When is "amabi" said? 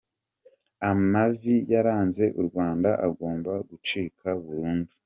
0.89-1.55